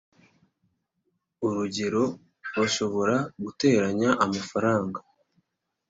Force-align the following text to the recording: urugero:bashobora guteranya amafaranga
urugero:bashobora 1.45 3.15
guteranya 3.43 4.09
amafaranga 4.25 4.99